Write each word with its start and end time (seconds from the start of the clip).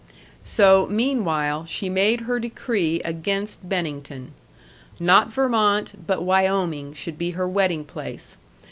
So, 0.43 0.87
meanwhile, 0.89 1.63
she 1.65 1.87
made 1.87 2.21
her 2.21 2.39
decree 2.39 3.01
against 3.05 3.69
Bennington. 3.69 4.31
Not 4.99 5.31
Vermont, 5.31 6.07
but 6.07 6.23
Wyoming, 6.23 6.95
should 6.95 7.19
be 7.19 7.33
her 7.37 7.47
wedding 7.47 7.85
place. 7.85 8.35